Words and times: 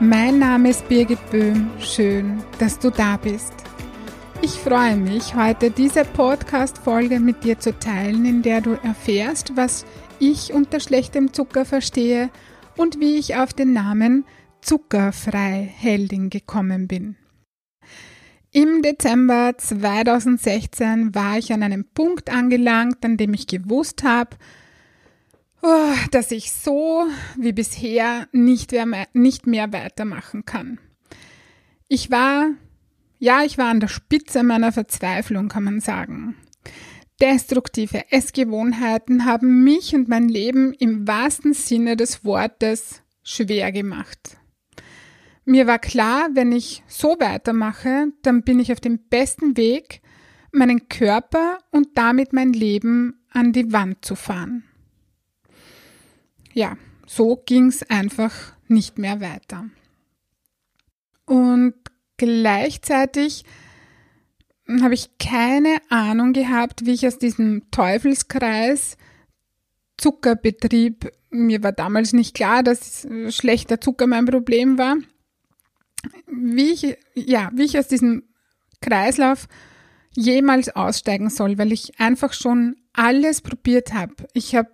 Mein 0.00 0.38
Name 0.38 0.70
ist 0.70 0.88
Birgit 0.88 1.18
Böhm. 1.32 1.72
Schön, 1.80 2.40
dass 2.60 2.78
du 2.78 2.88
da 2.88 3.16
bist. 3.16 3.52
Ich 4.42 4.52
freue 4.52 4.96
mich, 4.96 5.34
heute 5.34 5.72
diese 5.72 6.04
Podcast-Folge 6.04 7.18
mit 7.18 7.42
dir 7.42 7.58
zu 7.58 7.76
teilen, 7.76 8.24
in 8.24 8.42
der 8.42 8.60
du 8.60 8.78
erfährst, 8.84 9.56
was 9.56 9.84
ich 10.20 10.52
unter 10.52 10.78
schlechtem 10.78 11.32
Zucker 11.32 11.64
verstehe 11.64 12.30
und 12.76 13.00
wie 13.00 13.16
ich 13.16 13.34
auf 13.34 13.52
den 13.52 13.72
Namen 13.72 14.24
Zuckerfrei 14.60 15.68
Heldin 15.76 16.30
gekommen 16.30 16.86
bin. 16.86 17.16
Im 18.52 18.82
Dezember 18.82 19.54
2016 19.58 21.12
war 21.12 21.38
ich 21.38 21.52
an 21.52 21.64
einem 21.64 21.84
Punkt 21.92 22.30
angelangt, 22.30 23.04
an 23.04 23.16
dem 23.16 23.34
ich 23.34 23.48
gewusst 23.48 24.04
habe, 24.04 24.36
dass 26.10 26.30
ich 26.30 26.52
so 26.52 27.06
wie 27.36 27.52
bisher 27.52 28.28
nicht 28.32 28.72
mehr, 28.72 29.08
nicht 29.12 29.46
mehr 29.46 29.72
weitermachen 29.72 30.44
kann. 30.44 30.78
Ich 31.88 32.10
war, 32.10 32.50
ja, 33.18 33.42
ich 33.42 33.58
war 33.58 33.66
an 33.66 33.80
der 33.80 33.88
Spitze 33.88 34.42
meiner 34.42 34.72
Verzweiflung, 34.72 35.48
kann 35.48 35.64
man 35.64 35.80
sagen. 35.80 36.36
Destruktive 37.20 38.12
Essgewohnheiten 38.12 39.24
haben 39.24 39.64
mich 39.64 39.94
und 39.94 40.08
mein 40.08 40.28
Leben 40.28 40.72
im 40.74 41.08
wahrsten 41.08 41.52
Sinne 41.52 41.96
des 41.96 42.24
Wortes 42.24 43.02
schwer 43.24 43.72
gemacht. 43.72 44.36
Mir 45.44 45.66
war 45.66 45.78
klar, 45.78 46.28
wenn 46.34 46.52
ich 46.52 46.84
so 46.86 47.16
weitermache, 47.18 48.12
dann 48.22 48.42
bin 48.42 48.60
ich 48.60 48.70
auf 48.70 48.80
dem 48.80 48.98
besten 49.08 49.56
Weg, 49.56 50.02
meinen 50.52 50.88
Körper 50.88 51.58
und 51.70 51.88
damit 51.94 52.32
mein 52.32 52.52
Leben 52.52 53.24
an 53.30 53.52
die 53.52 53.72
Wand 53.72 54.04
zu 54.04 54.14
fahren 54.14 54.67
ja, 56.58 56.76
so 57.06 57.40
ging 57.46 57.68
es 57.68 57.88
einfach 57.88 58.34
nicht 58.66 58.98
mehr 58.98 59.20
weiter. 59.20 59.70
Und 61.24 61.74
gleichzeitig 62.16 63.44
habe 64.82 64.94
ich 64.94 65.16
keine 65.18 65.80
Ahnung 65.88 66.32
gehabt, 66.32 66.84
wie 66.84 66.94
ich 66.94 67.06
aus 67.06 67.18
diesem 67.18 67.70
Teufelskreis 67.70 68.96
Zuckerbetrieb, 69.98 71.12
mir 71.30 71.62
war 71.62 71.72
damals 71.72 72.12
nicht 72.12 72.34
klar, 72.34 72.64
dass 72.64 73.06
schlechter 73.30 73.80
Zucker 73.80 74.08
mein 74.08 74.26
Problem 74.26 74.78
war, 74.78 74.96
wie 76.26 76.72
ich, 76.72 76.96
ja, 77.14 77.50
wie 77.54 77.64
ich 77.64 77.78
aus 77.78 77.86
diesem 77.86 78.24
Kreislauf 78.80 79.46
jemals 80.10 80.74
aussteigen 80.74 81.30
soll, 81.30 81.56
weil 81.56 81.72
ich 81.72 82.00
einfach 82.00 82.32
schon 82.32 82.76
alles 82.92 83.42
probiert 83.42 83.92
habe. 83.92 84.14
Ich 84.34 84.56
habe 84.56 84.72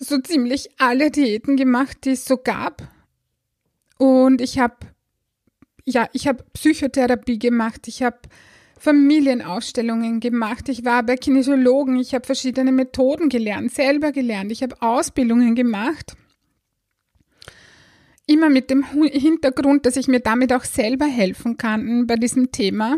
so 0.00 0.18
ziemlich 0.18 0.70
alle 0.78 1.12
Diäten 1.12 1.56
gemacht, 1.56 1.98
die 2.04 2.10
es 2.10 2.24
so 2.24 2.36
gab. 2.36 2.82
Und 3.98 4.40
ich 4.40 4.58
habe 4.58 4.76
ja, 5.84 6.08
ich 6.12 6.26
habe 6.26 6.44
Psychotherapie 6.52 7.38
gemacht, 7.38 7.88
ich 7.88 8.02
habe 8.02 8.18
Familienausstellungen 8.78 10.20
gemacht, 10.20 10.68
ich 10.68 10.84
war 10.84 11.02
bei 11.02 11.16
Kinesiologen, 11.16 11.98
ich 11.98 12.14
habe 12.14 12.24
verschiedene 12.24 12.72
Methoden 12.72 13.28
gelernt, 13.28 13.72
selber 13.72 14.12
gelernt, 14.12 14.52
ich 14.52 14.62
habe 14.62 14.80
Ausbildungen 14.80 15.54
gemacht. 15.54 16.16
Immer 18.26 18.48
mit 18.48 18.70
dem 18.70 18.84
Hintergrund, 18.84 19.84
dass 19.86 19.96
ich 19.96 20.06
mir 20.06 20.20
damit 20.20 20.52
auch 20.52 20.64
selber 20.64 21.06
helfen 21.06 21.56
kann 21.56 22.06
bei 22.06 22.16
diesem 22.16 22.52
Thema. 22.52 22.96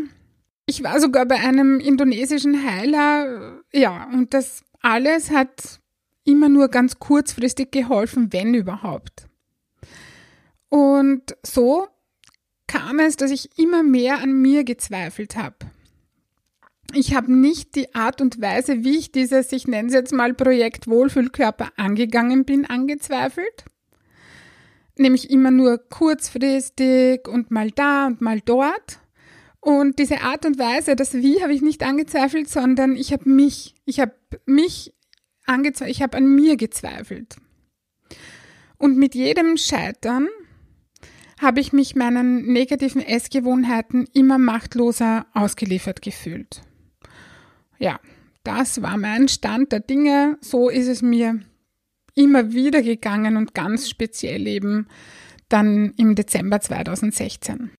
Ich 0.65 0.83
war 0.83 1.01
sogar 1.01 1.25
bei 1.25 1.35
einem 1.35 1.79
indonesischen 1.79 2.63
Heiler, 2.63 3.61
ja, 3.73 4.07
und 4.13 4.33
das 4.33 4.63
alles 4.79 5.31
hat 5.31 5.81
immer 6.25 6.49
nur 6.49 6.69
ganz 6.69 6.99
kurzfristig 6.99 7.71
geholfen, 7.71 8.31
wenn 8.31 8.53
überhaupt. 8.53 9.27
Und 10.69 11.35
so 11.43 11.87
kam 12.67 12.99
es, 12.99 13.17
dass 13.17 13.31
ich 13.31 13.57
immer 13.59 13.83
mehr 13.83 14.19
an 14.19 14.33
mir 14.33 14.63
gezweifelt 14.63 15.35
habe. 15.35 15.57
Ich 16.95 17.15
habe 17.15 17.31
nicht 17.31 17.75
die 17.75 17.93
Art 17.95 18.21
und 18.21 18.41
Weise, 18.41 18.83
wie 18.83 18.97
ich 18.97 19.11
dieses, 19.11 19.51
ich 19.51 19.67
nenne 19.67 19.87
es 19.87 19.93
jetzt 19.93 20.13
mal 20.13 20.33
Projekt 20.33 20.87
Wohlfühlkörper 20.87 21.71
angegangen 21.75 22.45
bin, 22.45 22.65
angezweifelt. 22.65 23.65
Nämlich 24.97 25.31
immer 25.31 25.49
nur 25.49 25.77
kurzfristig 25.77 27.27
und 27.27 27.49
mal 27.49 27.71
da 27.71 28.07
und 28.07 28.21
mal 28.21 28.41
dort. 28.41 28.99
Und 29.59 29.97
diese 29.97 30.21
Art 30.21 30.45
und 30.45 30.59
Weise, 30.59 30.95
das 30.95 31.13
Wie 31.13 31.41
habe 31.41 31.53
ich 31.53 31.61
nicht 31.61 31.83
angezweifelt, 31.83 32.49
sondern 32.49 32.95
ich 32.95 33.11
habe 33.11 33.27
mich, 33.27 33.75
ich 33.85 33.99
habe 33.99 34.13
mich 34.45 34.93
angezweifelt, 35.45 35.95
ich 35.95 36.01
habe 36.01 36.17
an 36.17 36.35
mir 36.35 36.57
gezweifelt. 36.57 37.35
Und 38.77 38.97
mit 38.97 39.15
jedem 39.15 39.57
Scheitern 39.57 40.27
habe 41.39 41.59
ich 41.59 41.73
mich 41.73 41.95
meinen 41.95 42.45
negativen 42.51 43.01
Essgewohnheiten 43.01 44.07
immer 44.13 44.37
machtloser 44.37 45.25
ausgeliefert 45.33 46.01
gefühlt. 46.01 46.61
Ja, 47.79 47.99
das 48.43 48.81
war 48.81 48.97
mein 48.97 49.27
Stand 49.27 49.71
der 49.71 49.79
Dinge. 49.79 50.37
So 50.41 50.69
ist 50.69 50.87
es 50.87 51.01
mir 51.01 51.39
immer 52.15 52.53
wieder 52.53 52.81
gegangen 52.81 53.37
und 53.37 53.53
ganz 53.53 53.89
speziell 53.89 54.47
eben 54.47 54.87
dann 55.49 55.93
im 55.97 56.15
Dezember 56.15 56.59
2016. 56.59 57.71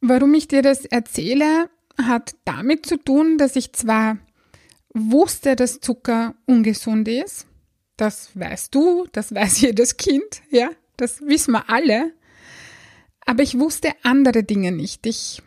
Warum 0.00 0.34
ich 0.34 0.48
dir 0.48 0.62
das 0.62 0.84
erzähle, 0.84 1.70
hat 2.00 2.36
damit 2.44 2.86
zu 2.86 2.96
tun, 2.98 3.38
dass 3.38 3.56
ich 3.56 3.72
zwar 3.72 4.18
wusste, 4.96 5.54
dass 5.56 5.80
Zucker 5.80 6.34
ungesund 6.46 7.08
ist. 7.08 7.46
Das 7.96 8.38
weißt 8.38 8.72
du, 8.74 9.06
das 9.12 9.34
weiß 9.34 9.60
jedes 9.60 9.96
Kind, 9.96 10.42
ja, 10.50 10.68
das 10.96 11.22
wissen 11.22 11.52
wir 11.52 11.70
alle. 11.70 12.12
Aber 13.24 13.42
ich 13.42 13.58
wusste 13.58 13.92
andere 14.02 14.44
Dinge 14.44 14.72
nicht. 14.72 15.06
Ich, 15.06 15.42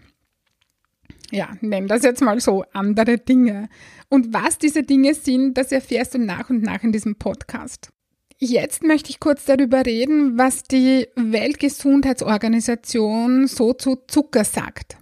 ja, 1.32 1.56
nenne 1.62 1.88
das 1.88 2.04
jetzt 2.04 2.22
mal 2.22 2.40
so, 2.40 2.64
andere 2.74 3.18
Dinge. 3.18 3.70
Und 4.10 4.34
was 4.34 4.58
diese 4.58 4.84
Dinge 4.84 5.14
sind, 5.14 5.58
das 5.58 5.72
erfährst 5.72 6.16
du 6.16 6.20
nach 6.20 6.50
und 6.50 6.62
nach 6.62 6.84
in 6.84 6.92
diesem 6.92 7.16
Podcast. 7.16 7.90
Jetzt 8.38 8.84
möchte 8.84 9.10
ich 9.10 9.20
kurz 9.20 9.46
darüber 9.46 9.86
reden, 9.86 10.38
was 10.38 10.64
die 10.64 11.08
Weltgesundheitsorganisation 11.16 13.48
so 13.48 13.74
zu 13.74 13.98
Zucker 14.08 14.44
sagt 14.44 15.00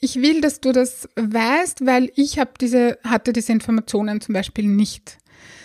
ich 0.00 0.16
will, 0.16 0.40
dass 0.40 0.60
du 0.60 0.72
das 0.72 1.08
weißt, 1.16 1.84
weil 1.86 2.10
ich 2.16 2.38
habe 2.38 2.52
diese, 2.60 2.98
hatte 3.04 3.32
diese 3.32 3.52
Informationen 3.52 4.20
zum 4.20 4.32
Beispiel 4.32 4.66
nicht. 4.66 5.18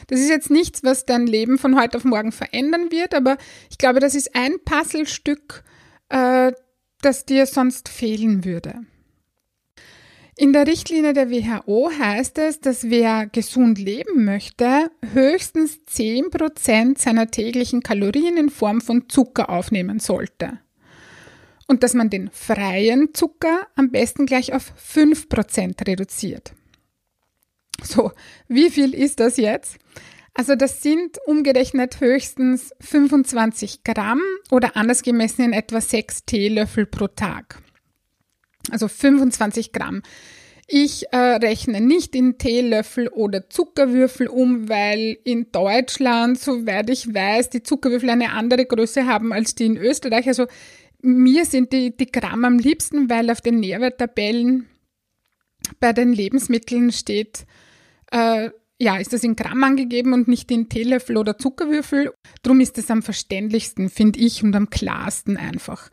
Das 0.08 0.20
ist 0.20 0.30
jetzt 0.30 0.52
nichts, 0.52 0.84
was 0.84 1.06
dein 1.06 1.26
Leben 1.26 1.58
von 1.58 1.80
heute 1.80 1.98
auf 1.98 2.04
morgen 2.04 2.32
verändern 2.32 2.92
wird, 2.92 3.16
aber 3.16 3.38
ich 3.72 3.78
glaube, 3.78 4.00
das 4.00 4.14
ist 4.14 4.36
ein 4.36 4.58
Puzzlestück, 4.64 5.64
äh, 6.10 6.52
das 7.02 7.26
dir 7.26 7.46
sonst 7.46 7.90
fehlen 7.90 8.46
würde. 8.46 8.76
In 10.38 10.52
der 10.52 10.68
Richtlinie 10.68 11.14
der 11.14 11.32
WHO 11.32 11.90
heißt 11.98 12.38
es, 12.40 12.60
dass 12.60 12.90
wer 12.90 13.26
gesund 13.28 13.80
leben 13.80 14.26
möchte, 14.26 14.92
höchstens 15.14 15.80
10% 15.90 17.00
seiner 17.00 17.32
täglichen 17.32 17.82
Kalorien 17.82 18.36
in 18.36 18.50
Form 18.50 18.82
von 18.82 19.08
Zucker 19.08 19.50
aufnehmen 19.50 20.00
sollte 20.00 20.60
und 21.68 21.84
dass 21.84 21.94
man 21.94 22.10
den 22.10 22.30
freien 22.32 23.14
Zucker 23.14 23.68
am 23.76 23.92
besten 23.92 24.26
gleich 24.26 24.54
auf 24.54 24.74
5% 24.78 25.88
reduziert. 25.88 26.54
So, 27.84 28.12
wie 28.48 28.70
viel 28.70 28.94
ist 28.94 29.20
das 29.20 29.38
jetzt? 29.38 29.78
Also 30.34 30.56
das 30.56 30.82
sind 30.82 31.18
umgerechnet 31.26 32.02
höchstens 32.02 32.72
25 32.82 33.84
Gramm 33.84 34.22
oder 34.52 34.76
anders 34.76 35.02
gemessen 35.02 35.46
in 35.46 35.54
etwa 35.54 35.80
6 35.80 36.26
Teelöffel 36.26 36.86
pro 36.86 37.08
Tag. 37.08 37.62
Also 38.70 38.88
25 38.88 39.72
Gramm. 39.72 40.02
Ich 40.68 41.06
äh, 41.14 41.18
rechne 41.18 41.80
nicht 41.80 42.16
in 42.16 42.40
Teelöffel 42.40 43.08
oder 43.08 43.50
Zuckerwürfel 43.50 44.28
um, 44.28 44.68
weil 44.68 45.16
in 45.24 45.52
Deutschland, 45.52 46.40
soweit 46.40 46.90
ich 46.90 47.14
weiß, 47.14 47.52
die 47.52 47.62
Zuckerwürfel 47.62 48.10
eine 48.10 48.32
andere 48.32 48.66
Größe 48.66 49.06
haben 49.06 49.32
als 49.32 49.54
die 49.54 49.68
in 49.68 49.78
Österreich. 49.78 50.28
Also 50.28 50.48
mir 51.06 51.46
sind 51.46 51.72
die, 51.72 51.96
die 51.96 52.12
Gramm 52.12 52.46
am 52.46 52.60
liebsten, 52.60 53.10
weil 53.10 53.30
auf 53.30 53.42
den 53.42 53.60
Nährwerttabellen 53.60 54.68
bei 55.80 55.94
den 55.94 56.14
Lebensmitteln 56.14 56.92
steht, 56.92 57.46
äh, 58.12 58.50
ja, 58.78 58.98
ist 58.98 59.14
das 59.14 59.24
in 59.24 59.36
Gramm 59.36 59.64
angegeben 59.64 60.14
und 60.14 60.28
nicht 60.28 60.52
in 60.52 60.68
Teelöffel 60.68 61.18
oder 61.18 61.38
Zuckerwürfel. 61.38 62.14
Drum 62.44 62.60
ist 62.60 62.78
es 62.78 62.92
am 62.92 63.02
verständlichsten, 63.02 63.90
finde 63.90 64.20
ich, 64.20 64.44
und 64.44 64.56
am 64.56 64.70
klarsten 64.70 65.38
einfach. 65.38 65.90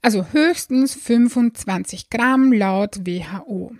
Also 0.00 0.26
höchstens 0.32 0.94
25 0.94 2.10
Gramm 2.10 2.52
laut 2.52 3.06
WHO. 3.06 3.72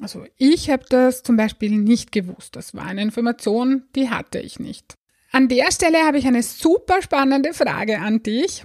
Also 0.00 0.24
ich 0.36 0.70
habe 0.70 0.84
das 0.88 1.22
zum 1.22 1.36
Beispiel 1.36 1.70
nicht 1.70 2.12
gewusst. 2.12 2.56
Das 2.56 2.74
war 2.74 2.84
eine 2.84 3.02
Information, 3.02 3.84
die 3.94 4.10
hatte 4.10 4.38
ich 4.38 4.58
nicht. 4.58 4.94
An 5.30 5.48
der 5.48 5.70
Stelle 5.72 5.98
habe 6.04 6.18
ich 6.18 6.26
eine 6.26 6.42
super 6.42 7.02
spannende 7.02 7.54
Frage 7.54 7.98
an 8.00 8.22
dich. 8.22 8.64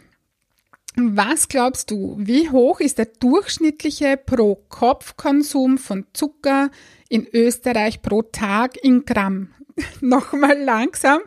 Was 0.95 1.47
glaubst 1.47 1.91
du, 1.91 2.15
wie 2.17 2.49
hoch 2.49 2.79
ist 2.79 2.97
der 2.97 3.05
durchschnittliche 3.05 4.17
Pro-Kopf-Konsum 4.17 5.77
von 5.77 6.05
Zucker 6.13 6.71
in 7.09 7.27
Österreich 7.31 8.01
pro 8.01 8.23
Tag 8.23 8.83
in 8.83 9.05
Gramm? 9.05 9.53
Nochmal 10.01 10.59
langsam. 10.59 11.21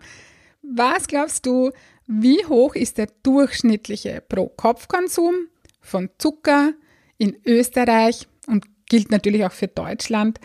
Was 0.63 1.07
glaubst 1.07 1.47
du, 1.47 1.71
wie 2.07 2.45
hoch 2.45 2.75
ist 2.75 2.99
der 2.99 3.09
durchschnittliche 3.23 4.23
Pro-Kopf-Konsum 4.29 5.35
von 5.81 6.11
Zucker 6.19 6.73
in 7.17 7.37
Österreich 7.47 8.27
und 8.47 8.67
gilt 8.87 9.11
natürlich 9.11 9.45
auch 9.45 9.53
für 9.53 9.69
Deutschland 9.69 10.41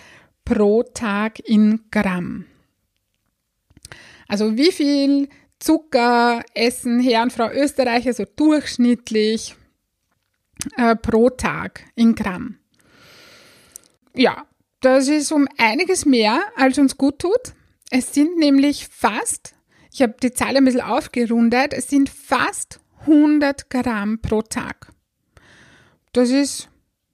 pro 0.45 0.83
Tag 0.83 1.39
in 1.39 1.81
Gramm? 1.91 2.45
Also 4.27 4.57
wie 4.57 4.71
viel 4.71 5.29
Zucker 5.59 6.43
essen 6.53 6.99
Herr 6.99 7.23
und 7.23 7.33
Frau 7.33 7.49
Österreicher 7.51 8.13
so 8.13 8.25
durchschnittlich 8.35 9.55
äh, 10.77 10.95
pro 10.95 11.29
Tag 11.29 11.83
in 11.95 12.15
Gramm. 12.15 12.59
Ja, 14.13 14.45
das 14.81 15.07
ist 15.07 15.31
um 15.31 15.47
einiges 15.57 16.05
mehr, 16.05 16.41
als 16.55 16.77
uns 16.77 16.97
gut 16.97 17.19
tut. 17.19 17.53
Es 17.89 18.13
sind 18.13 18.37
nämlich 18.37 18.87
fast, 18.87 19.55
ich 19.91 20.01
habe 20.01 20.15
die 20.21 20.33
Zahl 20.33 20.57
ein 20.57 20.65
bisschen 20.65 20.81
aufgerundet, 20.81 21.73
es 21.73 21.89
sind 21.89 22.09
fast 22.09 22.79
100 23.01 23.69
Gramm 23.69 24.19
pro 24.21 24.41
Tag. 24.41 24.91
Das 26.13 26.29
ist 26.29 26.69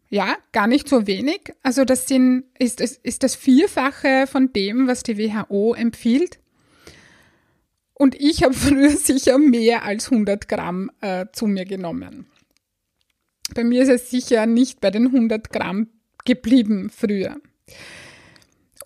ja 0.10 0.38
gar 0.51 0.68
nicht 0.68 0.88
so 0.88 1.07
wenig. 1.07 1.54
Also 1.62 1.86
das 1.86 2.07
sind, 2.07 2.46
ist, 2.57 2.81
ist 2.81 3.24
das 3.24 3.36
Vierfache 3.36 4.28
von 4.28 4.54
dem, 4.54 4.88
was 4.88 5.04
die 5.04 5.18
WHO 5.18 5.74
empfiehlt. 5.74 6.39
Und 7.94 8.16
ich 8.16 8.44
habe 8.44 8.54
früher 8.54 8.92
sicher 8.92 9.38
mehr 9.38 9.84
als 9.84 10.12
100 10.12 10.48
Gramm 10.48 10.92
äh, 11.01 11.25
zu 11.34 11.48
mir 11.48 11.66
genommen. 11.66 12.28
Bei 13.54 13.63
mir 13.63 13.84
ist 13.84 13.90
es 13.90 14.10
sicher 14.10 14.45
nicht 14.45 14.81
bei 14.81 14.90
den 14.90 15.07
100 15.07 15.51
Gramm 15.51 15.90
geblieben 16.25 16.90
früher. 16.90 17.38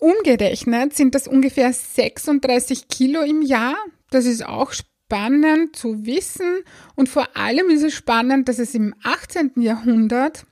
Umgerechnet 0.00 0.94
sind 0.94 1.14
das 1.14 1.26
ungefähr 1.26 1.72
36 1.72 2.88
Kilo 2.88 3.22
im 3.22 3.42
Jahr. 3.42 3.76
Das 4.10 4.26
ist 4.26 4.44
auch 4.44 4.72
spannend 4.72 5.74
zu 5.74 6.04
wissen. 6.06 6.62
Und 6.94 7.08
vor 7.08 7.36
allem 7.36 7.70
ist 7.70 7.82
es 7.82 7.94
spannend, 7.94 8.48
dass 8.48 8.58
es 8.58 8.74
im 8.74 8.94
18. 9.02 9.52
Jahrhundert 9.56 10.46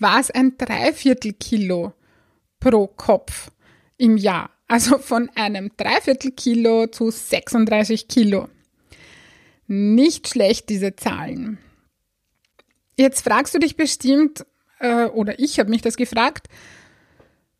war 0.00 0.20
es 0.20 0.30
ein 0.30 0.56
Dreiviertel 0.58 1.34
Kilo 1.34 1.92
pro 2.58 2.88
Kopf 2.88 3.50
im 3.96 4.16
Jahr. 4.16 4.50
Also 4.68 4.98
von 4.98 5.30
einem 5.34 5.70
Dreiviertel 5.76 6.32
Kilo 6.32 6.88
zu 6.88 7.10
36 7.10 8.08
Kilo. 8.08 8.48
Nicht 9.68 10.28
schlecht, 10.28 10.68
diese 10.68 10.96
Zahlen. 10.96 11.58
Jetzt 12.96 13.22
fragst 13.22 13.54
du 13.54 13.58
dich 13.58 13.76
bestimmt, 13.76 14.44
äh, 14.80 15.04
oder 15.06 15.38
ich 15.38 15.58
habe 15.58 15.70
mich 15.70 15.82
das 15.82 15.96
gefragt, 15.96 16.48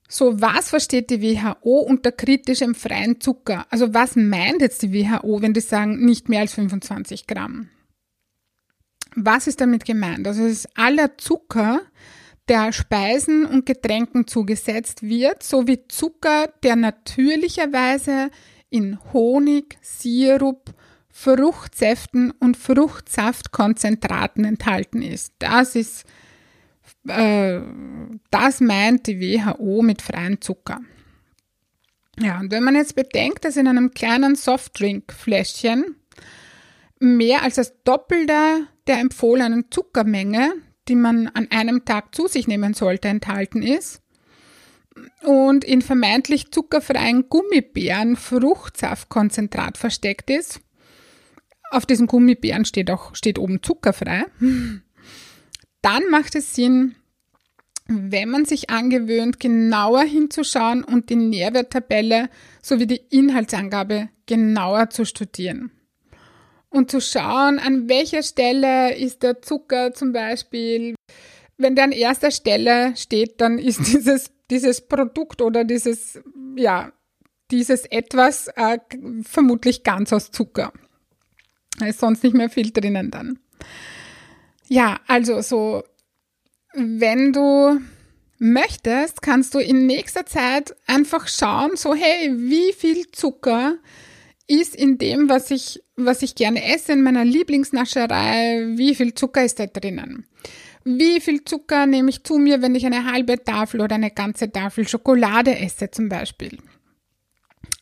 so 0.09 0.41
was 0.41 0.71
versteht 0.71 1.11
die 1.11 1.21
WHO 1.21 1.81
unter 1.81 2.13
kritischem 2.13 2.75
freien 2.75 3.21
Zucker? 3.21 3.67
Also 3.71 3.93
was 3.93 4.17
meint 4.17 4.61
jetzt 4.61 4.83
die 4.83 4.93
WHO, 4.93 5.43
wenn 5.43 5.53
die 5.53 5.61
sagen 5.61 6.05
nicht 6.05 6.29
mehr 6.29 6.41
als 6.41 6.55
25 6.55 7.27
Gramm? 7.27 7.69
Was 9.17 9.47
ist 9.47 9.61
damit 9.61 9.85
gemeint? 9.85 10.27
Also 10.27 10.45
es 10.45 10.65
ist 10.65 10.79
aller 10.79 11.17
Zucker, 11.19 11.81
der 12.49 12.73
Speisen 12.73 13.45
und 13.45 13.67
Getränken 13.67 14.27
zugesetzt 14.27 15.03
wird, 15.03 15.43
sowie 15.43 15.87
Zucker, 15.89 16.53
der 16.63 16.77
natürlicherweise 16.77 18.31
in 18.71 18.99
Honig, 19.13 19.79
Sirup, 19.83 20.75
Fruchtsäften 21.09 22.31
und 22.31 22.57
Fruchtsaftkonzentraten 22.57 24.45
enthalten 24.45 25.03
ist. 25.03 25.33
Das 25.39 25.75
ist, 25.75 26.05
äh, 27.09 27.61
das 28.31 28.61
meint 28.61 29.07
die 29.07 29.21
WHO 29.21 29.83
mit 29.83 30.03
freiem 30.03 30.41
Zucker. 30.41 30.81
Ja, 32.19 32.41
und 32.41 32.51
wenn 32.51 32.65
man 32.65 32.75
jetzt 32.75 32.97
bedenkt, 32.97 33.45
dass 33.45 33.57
in 33.57 33.69
einem 33.69 33.93
kleinen 33.93 34.37
Softdrinkfläschchen 34.37 35.97
mehr 36.99 37.43
als 37.43 37.57
das 37.57 37.83
Doppelte 37.85 38.67
der 38.87 39.01
empfohlenen 39.01 39.71
Zuckermenge 39.71 40.53
die 40.89 40.97
man 40.97 41.29
an 41.29 41.49
einem 41.51 41.85
Tag 41.85 42.15
zu 42.15 42.27
sich 42.29 42.47
nehmen 42.47 42.75
sollte, 42.75 43.09
enthalten 43.09 43.63
ist. 43.63 44.03
Und 45.23 45.65
in 45.65 45.83
vermeintlich 45.83 46.51
zuckerfreien 46.53 47.29
Gummibären 47.29 48.17
Fruchtsaftkonzentrat 48.17 49.77
versteckt 49.77 50.31
ist. 50.31 50.61
Auf 51.71 51.85
diesen 51.85 52.07
Gummibären 52.07 52.65
steht 52.65 52.91
auch, 52.91 53.15
steht 53.15 53.39
oben 53.39 53.63
zuckerfrei. 53.63 54.25
Dann 55.83 56.03
macht 56.11 56.35
es 56.35 56.55
Sinn, 56.55 56.95
wenn 57.89 58.31
man 58.31 58.45
sich 58.47 58.71
angewöhnt, 58.71 59.39
genauer 59.39 60.03
hinzuschauen 60.03 60.83
und 60.83 61.11
die 61.11 61.17
Nährwerttabelle 61.17 62.31
sowie 62.63 62.87
die 62.87 63.03
Inhaltsangabe 63.11 64.09
genauer 64.27 64.91
zu 64.91 65.05
studieren 65.05 65.71
und 66.77 66.91
zu 66.91 67.01
schauen, 67.01 67.59
an 67.59 67.89
welcher 67.89 68.23
Stelle 68.23 68.95
ist 68.95 69.23
der 69.23 69.41
Zucker 69.41 69.95
zum 69.95 70.13
Beispiel. 70.13 70.95
Wenn 71.57 71.75
der 71.75 71.85
an 71.85 71.93
erster 71.93 72.31
Stelle 72.31 72.95
steht, 72.97 73.41
dann 73.41 73.59
ist 73.59 73.79
dieses, 73.87 74.31
dieses 74.51 74.83
Produkt 74.83 75.41
oder 75.41 75.65
dieses, 75.65 76.21
ja, 76.57 76.93
dieses 77.51 77.87
etwas 77.87 78.49
äh, 78.57 78.79
vermutlich 79.23 79.83
ganz 79.85 80.13
aus 80.13 80.31
Zucker. 80.31 80.73
Da 81.79 81.87
ist 81.87 82.01
sonst 82.01 82.23
nicht 82.23 82.35
mehr 82.35 82.51
viel 82.51 82.71
drinnen 82.73 83.11
dann. 83.11 83.39
Ja, 84.69 85.01
also 85.07 85.41
so, 85.41 85.85
wenn 86.75 87.33
du 87.33 87.81
möchtest, 88.39 89.23
kannst 89.23 89.55
du 89.55 89.59
in 89.61 89.87
nächster 89.87 90.27
Zeit 90.27 90.77
einfach 90.87 91.29
schauen, 91.29 91.77
so 91.77 91.95
hey, 91.95 92.33
wie 92.37 92.73
viel 92.73 93.11
Zucker 93.13 93.79
ist 94.47 94.77
in 94.77 94.99
dem, 94.99 95.29
was 95.29 95.51
ich, 95.51 95.83
was 95.97 96.23
ich 96.23 96.35
gerne 96.35 96.65
esse, 96.65 96.93
in 96.93 97.03
meiner 97.03 97.25
Lieblingsnascherei, 97.25 98.77
wie 98.77 98.95
viel 98.95 99.15
Zucker 99.15 99.45
ist 99.45 99.59
da 99.59 99.67
drinnen? 99.67 100.27
Wie 100.85 101.21
viel 101.21 101.45
Zucker 101.45 101.87
nehme 101.87 102.11
ich 102.11 102.23
zu 102.23 102.39
mir, 102.39 102.63
wenn 102.63 102.77
ich 102.77 102.87
eine 102.87 103.11
halbe 103.11 103.43
Tafel 103.43 103.81
oder 103.81 103.97
eine 103.97 104.13
ganze 104.13 104.53
Tafel 104.53 104.87
Schokolade 104.87 105.59
esse 105.59 105.91
zum 105.91 106.09
Beispiel? 106.09 106.59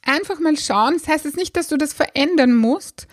Einfach 0.03 0.41
mal 0.41 0.57
schauen. 0.57 0.95
Das 0.95 1.09
heißt 1.09 1.25
jetzt 1.27 1.37
nicht, 1.37 1.57
dass 1.57 1.69
du 1.69 1.77
das 1.77 1.93
verändern 1.93 2.55
musst. 2.55 3.07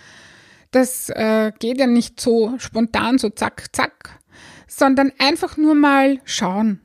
Das 0.71 1.09
äh, 1.09 1.51
geht 1.59 1.77
ja 1.77 1.87
nicht 1.87 2.21
so 2.21 2.55
spontan, 2.57 3.17
so 3.17 3.29
zack, 3.29 3.75
zack, 3.75 4.19
sondern 4.67 5.11
einfach 5.19 5.57
nur 5.57 5.75
mal 5.75 6.21
schauen 6.23 6.79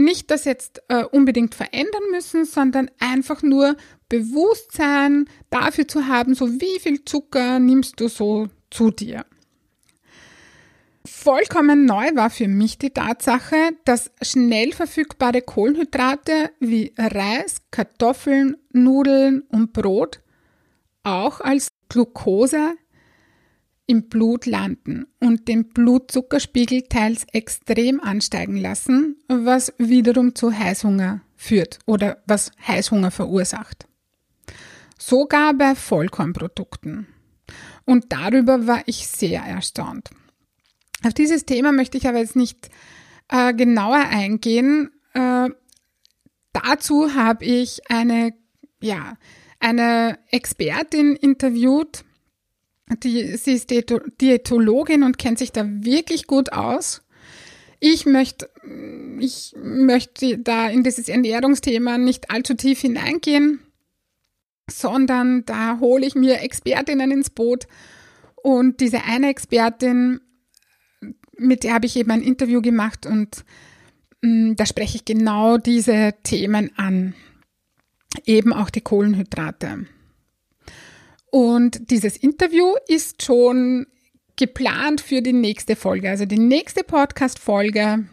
nicht 0.00 0.30
das 0.30 0.44
jetzt 0.44 0.82
äh, 0.88 1.04
unbedingt 1.04 1.54
verändern 1.54 2.02
müssen, 2.10 2.44
sondern 2.44 2.90
einfach 2.98 3.42
nur 3.42 3.76
Bewusstsein 4.10 5.24
dafür 5.48 5.88
zu 5.88 6.06
haben, 6.06 6.34
so 6.34 6.60
wie 6.60 6.78
viel 6.80 7.04
Zucker 7.06 7.58
nimmst 7.58 7.98
du 7.98 8.08
so 8.08 8.48
zu 8.70 8.90
dir. 8.90 9.24
Vollkommen 11.06 11.86
neu 11.86 12.14
war 12.14 12.28
für 12.28 12.46
mich 12.46 12.76
die 12.76 12.90
Tatsache, 12.90 13.70
dass 13.86 14.10
schnell 14.20 14.72
verfügbare 14.72 15.40
Kohlenhydrate 15.40 16.50
wie 16.60 16.92
Reis, 16.98 17.62
Kartoffeln, 17.70 18.56
Nudeln 18.72 19.42
und 19.48 19.72
Brot 19.72 20.20
auch 21.02 21.40
als 21.40 21.68
Glucose 21.88 22.74
im 23.86 24.08
Blut 24.08 24.46
landen 24.46 25.06
und 25.20 25.48
den 25.48 25.70
Blutzuckerspiegel 25.70 26.82
teils 26.82 27.26
extrem 27.32 28.00
ansteigen 28.00 28.56
lassen, 28.56 29.16
was 29.26 29.72
wiederum 29.78 30.34
zu 30.34 30.56
Heißhunger 30.56 31.22
führt 31.36 31.78
oder 31.86 32.22
was 32.26 32.52
Heißhunger 32.66 33.10
verursacht. 33.10 33.89
Sogar 35.00 35.54
bei 35.54 35.74
Vollkornprodukten. 35.74 37.06
Und 37.86 38.12
darüber 38.12 38.66
war 38.66 38.82
ich 38.84 39.08
sehr 39.08 39.40
erstaunt. 39.40 40.10
Auf 41.02 41.14
dieses 41.14 41.46
Thema 41.46 41.72
möchte 41.72 41.96
ich 41.96 42.06
aber 42.06 42.18
jetzt 42.18 42.36
nicht 42.36 42.68
äh, 43.28 43.54
genauer 43.54 43.96
eingehen. 44.10 44.90
Äh, 45.14 45.48
dazu 46.52 47.14
habe 47.14 47.46
ich 47.46 47.80
eine, 47.90 48.34
ja, 48.82 49.16
eine 49.58 50.18
Expertin 50.30 51.16
interviewt, 51.16 52.04
die, 53.02 53.36
sie 53.36 53.52
ist 53.52 53.70
Diätologin 53.70 55.02
und 55.02 55.16
kennt 55.16 55.38
sich 55.38 55.52
da 55.52 55.64
wirklich 55.66 56.26
gut 56.26 56.52
aus. 56.52 57.02
Ich 57.78 58.04
möchte, 58.04 58.50
ich 59.18 59.54
möchte 59.56 60.38
da 60.38 60.68
in 60.68 60.82
dieses 60.82 61.08
Ernährungsthema 61.08 61.96
nicht 61.96 62.30
allzu 62.30 62.54
tief 62.54 62.80
hineingehen, 62.80 63.60
sondern 64.70 65.44
da 65.44 65.78
hole 65.80 66.06
ich 66.06 66.14
mir 66.14 66.40
Expertinnen 66.40 67.10
ins 67.10 67.30
Boot. 67.30 67.66
Und 68.42 68.80
diese 68.80 69.04
eine 69.04 69.28
Expertin, 69.28 70.20
mit 71.36 71.64
der 71.64 71.74
habe 71.74 71.86
ich 71.86 71.96
eben 71.96 72.10
ein 72.10 72.22
Interview 72.22 72.62
gemacht 72.62 73.06
und 73.06 73.44
mh, 74.22 74.52
mm, 74.52 74.56
da 74.56 74.66
spreche 74.66 74.96
ich 74.96 75.04
genau 75.04 75.58
diese 75.58 76.14
Themen 76.22 76.70
an. 76.76 77.14
Eben 78.24 78.52
auch 78.52 78.70
die 78.70 78.80
Kohlenhydrate. 78.80 79.86
Und 81.30 81.90
dieses 81.90 82.16
Interview 82.16 82.74
ist 82.88 83.22
schon 83.22 83.86
geplant 84.36 85.00
für 85.00 85.22
die 85.22 85.32
nächste 85.32 85.76
Folge. 85.76 86.10
Also 86.10 86.24
die 86.24 86.38
nächste 86.38 86.82
Podcast-Folge 86.82 88.06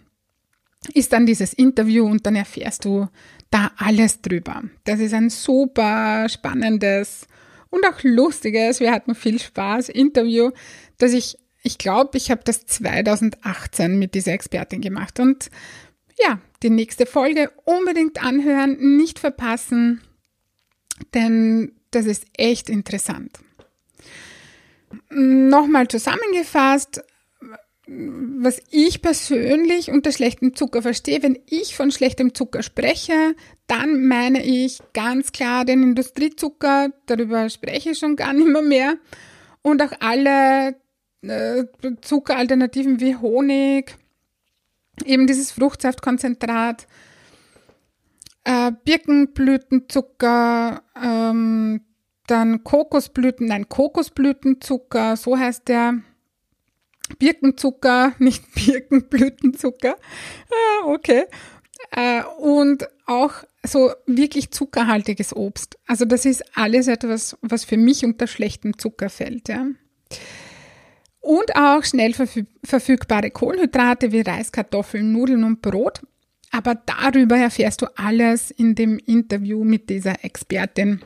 ist 0.94 1.14
dann 1.14 1.26
dieses 1.26 1.54
Interview 1.54 2.06
und 2.06 2.26
dann 2.26 2.36
erfährst 2.36 2.86
du 2.86 3.08
da 3.50 3.72
alles 3.78 4.22
drüber. 4.22 4.64
Das 4.84 5.00
ist 5.00 5.14
ein 5.14 5.30
super 5.30 6.28
spannendes 6.30 7.28
und 7.70 7.86
auch 7.86 8.04
lustiges, 8.04 8.80
wir 8.80 8.92
hatten 8.92 9.16
viel 9.16 9.40
Spaß, 9.40 9.90
Interview, 9.90 10.52
dass 10.98 11.14
ich, 11.14 11.38
ich 11.64 11.78
glaube, 11.78 12.18
ich 12.18 12.32
habe 12.32 12.42
das 12.44 12.66
2018 12.66 13.98
mit 14.00 14.16
dieser 14.16 14.34
Expertin 14.34 14.82
gemacht 14.82 15.20
und 15.20 15.50
ja, 16.20 16.40
die 16.64 16.70
nächste 16.70 17.06
Folge 17.06 17.52
unbedingt 17.66 18.24
anhören, 18.24 18.98
nicht 18.98 19.20
verpassen, 19.20 20.02
denn 21.14 21.74
das 21.92 22.06
ist 22.06 22.26
echt 22.36 22.70
interessant. 22.70 23.32
Nochmal 25.10 25.88
zusammengefasst, 25.88 27.04
was 27.88 28.62
ich 28.70 29.02
persönlich 29.02 29.92
unter 29.92 30.12
schlechtem 30.12 30.56
Zucker 30.56 30.82
verstehe, 30.82 31.24
wenn 31.24 31.40
ich 31.50 31.76
von 31.76 31.92
schlechtem 31.92 32.36
Zucker 32.36 32.62
spreche, 32.62 33.34
dann 33.68 34.06
meine 34.06 34.46
ich 34.46 34.80
ganz 34.94 35.32
klar 35.32 35.64
den 35.64 35.84
Industriezucker, 35.84 36.90
darüber 37.06 37.50
spreche 37.50 37.92
ich 37.92 38.00
schon 38.00 38.18
gar 38.18 38.34
nicht 38.34 38.48
mehr, 38.48 38.62
mehr. 38.62 38.98
und 39.62 39.82
auch 39.82 39.94
alle 40.02 40.76
äh, 41.22 41.64
Zuckeralternativen 42.02 43.00
wie 43.00 43.16
Honig, 43.16 43.96
eben 45.06 45.26
dieses 45.26 45.52
Fruchtsaftkonzentrat, 45.52 46.88
äh, 48.44 48.74
Birkenblütenzucker, 48.84 50.84
ähm, 51.02 51.82
dann 52.28 52.66
Kokosblüten, 52.66 53.48
nein, 53.48 53.70
Kokosblütenzucker, 53.70 55.16
so 55.16 55.38
heißt 55.38 55.70
der. 55.70 56.02
Birkenzucker, 57.20 58.14
nicht 58.20 58.44
Birkenblütenzucker. 58.54 59.96
Ah, 60.50 60.86
okay. 60.86 61.26
Äh, 61.92 62.24
und 62.40 62.88
auch 63.06 63.34
so 63.64 63.92
wirklich 64.06 64.52
zuckerhaltiges 64.52 65.36
Obst. 65.36 65.78
Also 65.86 66.06
das 66.06 66.26
ist 66.26 66.44
alles 66.56 66.88
etwas, 66.88 67.38
was 67.42 67.66
für 67.66 67.78
mich 67.78 68.04
unter 68.06 68.28
schlechtem 68.28 68.78
Zucker 68.78 69.10
fällt. 69.10 69.50
Ja. 69.50 69.68
Und 71.20 71.56
auch 71.56 71.84
schnell 71.84 72.14
verfügbare 72.64 73.32
Kohlenhydrate 73.32 74.12
wie 74.12 74.22
Reis, 74.22 74.52
Kartoffeln, 74.52 75.12
Nudeln 75.12 75.44
und 75.44 75.62
Brot. 75.62 76.02
Aber 76.52 76.76
darüber 76.76 77.38
erfährst 77.38 77.82
du 77.82 77.88
alles 77.98 78.52
in 78.52 78.76
dem 78.76 78.98
Interview 79.00 79.64
mit 79.64 79.90
dieser 79.90 80.24
Expertin. 80.24 81.02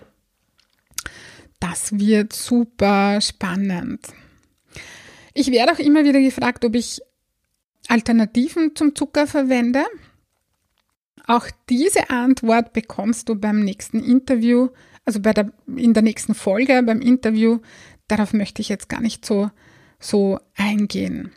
Das 1.59 1.97
wird 1.97 2.33
super 2.33 3.19
spannend. 3.21 4.01
Ich 5.33 5.51
werde 5.51 5.73
auch 5.73 5.79
immer 5.79 6.03
wieder 6.03 6.19
gefragt, 6.19 6.65
ob 6.65 6.75
ich 6.75 7.01
Alternativen 7.87 8.75
zum 8.75 8.95
Zucker 8.95 9.27
verwende. 9.27 9.83
Auch 11.27 11.47
diese 11.69 12.09
Antwort 12.09 12.73
bekommst 12.73 13.29
du 13.29 13.35
beim 13.35 13.61
nächsten 13.61 14.03
Interview, 14.03 14.69
also 15.05 15.19
bei 15.19 15.33
der, 15.33 15.51
in 15.75 15.93
der 15.93 16.03
nächsten 16.03 16.33
Folge 16.33 16.81
beim 16.83 17.01
Interview. 17.01 17.59
Darauf 18.07 18.33
möchte 18.33 18.61
ich 18.61 18.69
jetzt 18.69 18.89
gar 18.89 19.01
nicht 19.01 19.25
so, 19.25 19.49
so 19.99 20.39
eingehen. 20.55 21.31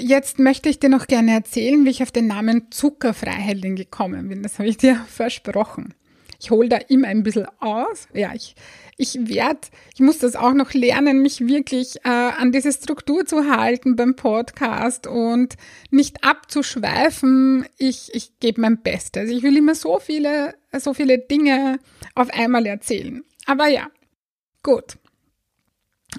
Jetzt 0.00 0.38
möchte 0.38 0.68
ich 0.68 0.78
dir 0.78 0.88
noch 0.88 1.08
gerne 1.08 1.32
erzählen, 1.32 1.84
wie 1.84 1.90
ich 1.90 2.02
auf 2.02 2.12
den 2.12 2.28
Namen 2.28 2.70
Zuckerfreiheldin 2.70 3.74
gekommen 3.74 4.28
bin. 4.28 4.42
Das 4.42 4.58
habe 4.58 4.68
ich 4.68 4.76
dir 4.76 4.94
versprochen. 5.08 5.94
Ich 6.40 6.50
hole 6.50 6.68
da 6.68 6.76
immer 6.76 7.08
ein 7.08 7.24
bisschen 7.24 7.46
aus. 7.58 8.06
Ja, 8.14 8.32
ich, 8.34 8.54
ich 8.96 9.28
werde, 9.28 9.60
ich 9.94 10.00
muss 10.00 10.18
das 10.18 10.36
auch 10.36 10.54
noch 10.54 10.72
lernen, 10.72 11.20
mich 11.20 11.46
wirklich 11.46 11.96
äh, 12.04 12.08
an 12.08 12.52
diese 12.52 12.72
Struktur 12.72 13.26
zu 13.26 13.50
halten 13.50 13.96
beim 13.96 14.14
Podcast 14.14 15.06
und 15.08 15.56
nicht 15.90 16.22
abzuschweifen. 16.22 17.66
Ich, 17.76 18.14
ich 18.14 18.38
gebe 18.38 18.60
mein 18.60 18.82
Bestes. 18.82 19.30
Ich 19.30 19.42
will 19.42 19.56
immer 19.56 19.74
so 19.74 19.98
viele, 19.98 20.54
so 20.78 20.94
viele 20.94 21.18
Dinge 21.18 21.80
auf 22.14 22.30
einmal 22.30 22.66
erzählen. 22.66 23.24
Aber 23.46 23.66
ja, 23.66 23.88
gut. 24.62 24.96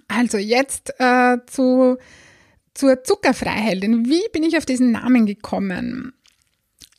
Also 0.07 0.37
jetzt 0.37 0.93
äh, 0.99 1.37
zu 1.45 1.97
zur 2.79 3.03
Zuckerfreiheldin. 3.03 4.05
Wie 4.05 4.23
bin 4.31 4.43
ich 4.43 4.57
auf 4.57 4.65
diesen 4.65 4.91
Namen 4.91 5.25
gekommen? 5.25 6.13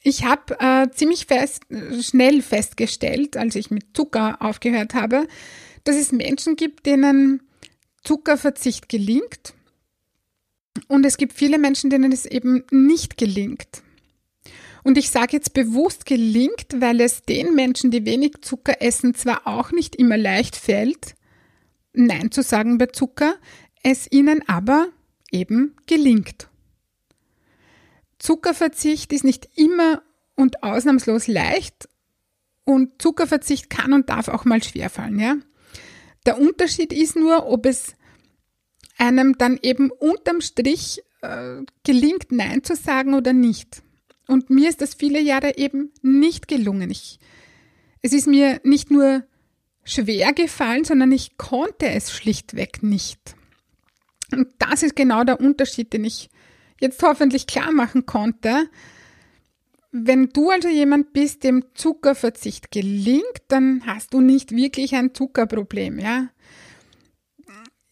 Ich 0.02 0.24
habe 0.24 0.58
äh, 0.60 0.90
ziemlich 0.90 1.26
fest, 1.26 1.64
schnell 2.00 2.40
festgestellt, 2.40 3.36
als 3.36 3.54
ich 3.54 3.70
mit 3.70 3.94
Zucker 3.94 4.38
aufgehört 4.40 4.94
habe, 4.94 5.28
dass 5.84 5.96
es 5.96 6.12
Menschen 6.12 6.56
gibt, 6.56 6.86
denen 6.86 7.42
Zuckerverzicht 8.02 8.88
gelingt. 8.88 9.54
Und 10.88 11.04
es 11.04 11.18
gibt 11.18 11.34
viele 11.34 11.58
Menschen, 11.58 11.90
denen 11.90 12.12
es 12.12 12.24
eben 12.24 12.64
nicht 12.70 13.18
gelingt. 13.18 13.82
Und 14.82 14.96
ich 14.96 15.10
sage 15.10 15.36
jetzt 15.36 15.52
bewusst 15.52 16.06
gelingt, 16.06 16.66
weil 16.76 17.00
es 17.00 17.22
den 17.22 17.54
Menschen, 17.54 17.90
die 17.90 18.06
wenig 18.06 18.40
Zucker 18.40 18.80
essen, 18.80 19.14
zwar 19.14 19.46
auch 19.46 19.72
nicht 19.72 19.96
immer 19.96 20.16
leicht 20.16 20.56
fällt, 20.56 21.14
Nein 21.92 22.30
zu 22.30 22.42
sagen 22.42 22.78
bei 22.78 22.86
Zucker, 22.86 23.34
es 23.82 24.10
ihnen 24.10 24.48
aber 24.48 24.88
eben 25.30 25.76
gelingt. 25.86 26.49
Zuckerverzicht 28.20 29.12
ist 29.12 29.24
nicht 29.24 29.48
immer 29.56 30.02
und 30.36 30.62
ausnahmslos 30.62 31.26
leicht 31.26 31.88
und 32.64 33.02
Zuckerverzicht 33.02 33.68
kann 33.68 33.92
und 33.92 34.08
darf 34.08 34.28
auch 34.28 34.44
mal 34.44 34.62
schwerfallen, 34.62 35.18
ja. 35.18 35.36
Der 36.26 36.38
Unterschied 36.38 36.92
ist 36.92 37.16
nur, 37.16 37.46
ob 37.46 37.66
es 37.66 37.94
einem 38.98 39.38
dann 39.38 39.58
eben 39.62 39.90
unterm 39.90 40.42
Strich 40.42 41.02
äh, 41.22 41.62
gelingt, 41.82 42.30
Nein 42.30 42.62
zu 42.62 42.76
sagen 42.76 43.14
oder 43.14 43.32
nicht. 43.32 43.82
Und 44.26 44.50
mir 44.50 44.68
ist 44.68 44.82
das 44.82 44.94
viele 44.94 45.20
Jahre 45.20 45.56
eben 45.56 45.90
nicht 46.02 46.46
gelungen. 46.46 46.90
Ich, 46.90 47.18
es 48.02 48.12
ist 48.12 48.26
mir 48.26 48.60
nicht 48.64 48.90
nur 48.90 49.24
schwer 49.82 50.34
gefallen, 50.34 50.84
sondern 50.84 51.10
ich 51.10 51.38
konnte 51.38 51.88
es 51.88 52.12
schlichtweg 52.12 52.82
nicht. 52.82 53.34
Und 54.30 54.48
das 54.58 54.82
ist 54.82 54.94
genau 54.94 55.24
der 55.24 55.40
Unterschied, 55.40 55.92
den 55.94 56.04
ich 56.04 56.28
jetzt 56.80 57.02
hoffentlich 57.02 57.46
klar 57.46 57.70
machen 57.72 58.06
konnte. 58.06 58.68
Wenn 59.92 60.28
du 60.28 60.50
also 60.50 60.68
jemand 60.68 61.12
bist, 61.12 61.44
dem 61.44 61.64
Zuckerverzicht 61.74 62.70
gelingt, 62.70 63.42
dann 63.48 63.82
hast 63.86 64.14
du 64.14 64.20
nicht 64.20 64.52
wirklich 64.52 64.94
ein 64.94 65.14
Zuckerproblem, 65.14 65.98
ja. 65.98 66.28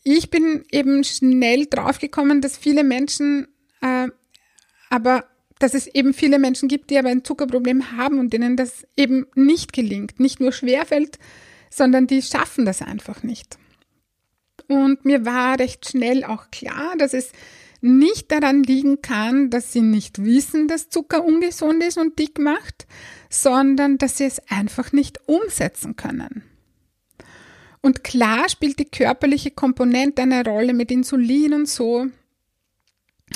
Ich 0.05 0.31
bin 0.31 0.65
eben 0.71 1.05
schnell 1.05 1.67
draufgekommen, 1.67 2.41
dass 2.41 2.57
viele 2.57 2.83
Menschen, 2.83 3.49
äh, 3.83 4.09
aber 4.89 5.25
dass 5.59 5.75
es 5.75 5.87
eben 5.89 6.15
viele 6.15 6.39
Menschen 6.39 6.69
gibt, 6.69 6.91
die 6.91 6.99
aber 6.99 7.11
ein 7.11 7.25
Zuckerproblem 7.25 7.97
haben 7.97 8.19
und 8.19 8.33
denen 8.33 8.57
das 8.57 8.87
eben 8.97 9.27
nicht 9.35 9.73
gelingt, 9.73 10.21
nicht 10.21 10.41
nur 10.41 10.53
schwerfällt, 10.53 11.19
sondern 11.69 12.07
die 12.07 12.23
schaffen 12.23 12.65
das 12.65 12.81
einfach 12.81 13.23
nicht. 13.23 13.59
Und 14.69 15.05
mir 15.05 15.25
war 15.25 15.59
recht 15.59 15.89
schnell 15.89 16.25
auch 16.25 16.51
klar, 16.51 16.95
dass 16.97 17.13
es 17.13 17.33
nicht 17.81 18.31
daran 18.33 18.63
liegen 18.63 19.03
kann, 19.03 19.51
dass 19.51 19.73
sie 19.73 19.83
nicht 19.83 20.25
wissen, 20.25 20.69
dass 20.69 20.89
Zucker 20.89 21.25
ungesund 21.25 21.83
ist 21.83 21.99
und 21.99 22.19
dick 22.19 22.39
macht, 22.39 22.87
sondern 23.31 23.99
dass 23.99 24.19
sie 24.19 24.25
es 24.25 24.41
einfach 24.49 24.93
nicht 24.93 25.21
umsetzen 25.27 25.97
können. 25.97 26.43
Und 27.81 28.03
klar 28.03 28.49
spielt 28.49 28.79
die 28.79 28.85
körperliche 28.85 29.51
Komponente 29.51 30.23
eine 30.23 30.45
Rolle 30.45 30.75
mit 30.75 30.91
Insulin 30.91 31.55
und 31.55 31.69
so. 31.69 32.07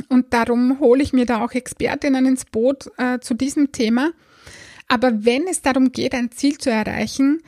Und 0.08 0.32
darum 0.32 0.80
hole 0.80 1.02
ich 1.02 1.12
mir 1.12 1.26
da 1.26 1.44
auch 1.44 1.52
Expertinnen 1.52 2.26
ins 2.26 2.44
Boot 2.44 2.90
äh, 2.98 3.20
zu 3.20 3.34
diesem 3.34 3.72
Thema. 3.72 4.12
Aber 4.88 5.24
wenn 5.24 5.46
es 5.46 5.62
darum 5.62 5.92
geht, 5.92 6.14
ein 6.14 6.32
Ziel 6.32 6.58
zu 6.58 6.70
erreichen, 6.70 7.42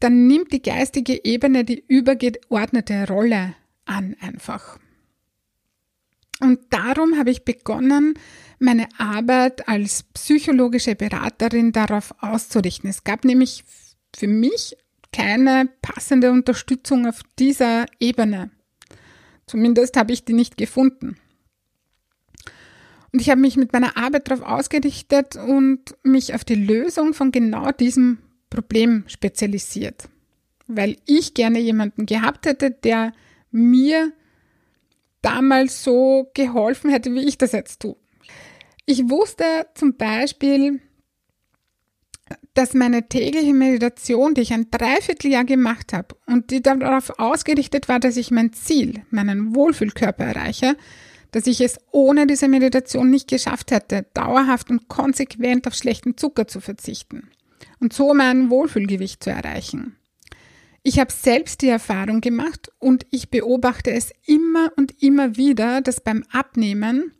dann 0.00 0.26
nimmt 0.26 0.52
die 0.52 0.62
geistige 0.62 1.24
Ebene 1.24 1.64
die 1.64 1.84
übergeordnete 1.86 3.06
Rolle 3.06 3.54
an 3.84 4.16
einfach. 4.20 4.78
Und 6.42 6.58
darum 6.70 7.18
habe 7.18 7.30
ich 7.30 7.44
begonnen, 7.44 8.14
meine 8.58 8.88
Arbeit 8.98 9.68
als 9.68 10.02
psychologische 10.14 10.96
Beraterin 10.96 11.70
darauf 11.70 12.12
auszurichten. 12.18 12.90
Es 12.90 13.04
gab 13.04 13.24
nämlich 13.24 13.62
für 14.14 14.26
mich 14.26 14.76
keine 15.12 15.68
passende 15.82 16.32
Unterstützung 16.32 17.06
auf 17.06 17.20
dieser 17.38 17.86
Ebene. 18.00 18.50
Zumindest 19.46 19.96
habe 19.96 20.12
ich 20.12 20.24
die 20.24 20.32
nicht 20.32 20.56
gefunden. 20.56 21.16
Und 23.12 23.20
ich 23.20 23.30
habe 23.30 23.40
mich 23.40 23.56
mit 23.56 23.72
meiner 23.72 23.96
Arbeit 23.96 24.28
darauf 24.28 24.44
ausgerichtet 24.44 25.36
und 25.36 25.94
mich 26.02 26.34
auf 26.34 26.44
die 26.44 26.56
Lösung 26.56 27.14
von 27.14 27.30
genau 27.30 27.70
diesem 27.70 28.18
Problem 28.50 29.04
spezialisiert. 29.06 30.08
Weil 30.66 30.96
ich 31.06 31.34
gerne 31.34 31.60
jemanden 31.60 32.06
gehabt 32.06 32.46
hätte, 32.46 32.72
der 32.72 33.12
mir 33.52 34.12
damals 35.22 35.82
so 35.82 36.30
geholfen 36.34 36.90
hätte, 36.90 37.12
wie 37.14 37.26
ich 37.26 37.38
das 37.38 37.52
jetzt 37.52 37.80
tue. 37.80 37.96
Ich 38.84 39.08
wusste 39.08 39.44
zum 39.74 39.96
Beispiel, 39.96 40.80
dass 42.54 42.74
meine 42.74 43.08
tägliche 43.08 43.54
Meditation, 43.54 44.34
die 44.34 44.42
ich 44.42 44.52
ein 44.52 44.70
Dreivierteljahr 44.70 45.44
gemacht 45.44 45.92
habe 45.92 46.16
und 46.26 46.50
die 46.50 46.62
darauf 46.62 47.18
ausgerichtet 47.18 47.88
war, 47.88 48.00
dass 48.00 48.16
ich 48.16 48.30
mein 48.30 48.52
Ziel, 48.52 49.02
meinen 49.10 49.54
Wohlfühlkörper 49.54 50.24
erreiche, 50.24 50.76
dass 51.30 51.46
ich 51.46 51.60
es 51.60 51.78
ohne 51.90 52.26
diese 52.26 52.48
Meditation 52.48 53.10
nicht 53.10 53.28
geschafft 53.28 53.70
hätte, 53.70 54.06
dauerhaft 54.14 54.70
und 54.70 54.88
konsequent 54.88 55.66
auf 55.66 55.74
schlechten 55.74 56.16
Zucker 56.16 56.46
zu 56.46 56.60
verzichten 56.60 57.30
und 57.80 57.92
so 57.92 58.14
mein 58.14 58.50
Wohlfühlgewicht 58.50 59.24
zu 59.24 59.30
erreichen. 59.30 59.96
Ich 60.84 60.98
habe 60.98 61.12
selbst 61.12 61.62
die 61.62 61.68
Erfahrung 61.68 62.20
gemacht 62.20 62.72
und 62.78 63.06
ich 63.10 63.30
beobachte 63.30 63.92
es 63.92 64.12
immer 64.26 64.72
und 64.76 65.02
immer 65.02 65.36
wieder, 65.36 65.80
dass 65.80 66.00
beim 66.00 66.24
Abnehmen 66.32 67.12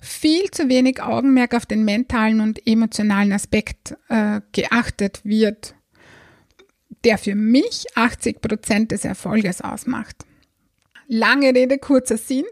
viel 0.00 0.50
zu 0.50 0.68
wenig 0.68 1.02
Augenmerk 1.02 1.54
auf 1.54 1.66
den 1.66 1.84
mentalen 1.84 2.40
und 2.40 2.66
emotionalen 2.66 3.32
Aspekt 3.32 3.96
äh, 4.08 4.40
geachtet 4.52 5.20
wird, 5.24 5.74
der 7.04 7.18
für 7.18 7.34
mich 7.34 7.86
80 7.94 8.40
Prozent 8.40 8.90
des 8.90 9.04
Erfolges 9.04 9.60
ausmacht. 9.60 10.24
Lange 11.06 11.54
Rede, 11.54 11.78
kurzer 11.78 12.16
Sinn. 12.16 12.44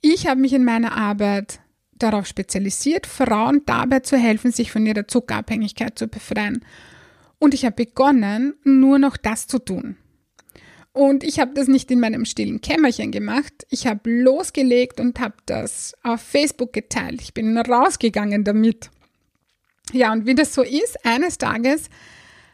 Ich 0.00 0.26
habe 0.26 0.40
mich 0.40 0.54
in 0.54 0.64
meiner 0.64 0.96
Arbeit 0.96 1.60
darauf 1.92 2.26
spezialisiert, 2.26 3.06
Frauen 3.06 3.62
dabei 3.66 4.00
zu 4.00 4.16
helfen, 4.16 4.52
sich 4.52 4.72
von 4.72 4.86
ihrer 4.86 5.06
Zuckerabhängigkeit 5.06 5.98
zu 5.98 6.08
befreien. 6.08 6.64
Und 7.42 7.54
ich 7.54 7.64
habe 7.64 7.74
begonnen, 7.74 8.54
nur 8.62 9.00
noch 9.00 9.16
das 9.16 9.48
zu 9.48 9.58
tun. 9.58 9.96
Und 10.92 11.24
ich 11.24 11.40
habe 11.40 11.54
das 11.54 11.66
nicht 11.66 11.90
in 11.90 11.98
meinem 11.98 12.24
stillen 12.24 12.60
Kämmerchen 12.60 13.10
gemacht. 13.10 13.66
Ich 13.68 13.88
habe 13.88 14.08
losgelegt 14.08 15.00
und 15.00 15.18
habe 15.18 15.34
das 15.46 15.92
auf 16.04 16.20
Facebook 16.20 16.72
geteilt. 16.72 17.20
Ich 17.20 17.34
bin 17.34 17.58
rausgegangen 17.58 18.44
damit. 18.44 18.90
Ja, 19.90 20.12
und 20.12 20.24
wie 20.24 20.36
das 20.36 20.54
so 20.54 20.62
ist, 20.62 21.04
eines 21.04 21.36
Tages 21.36 21.90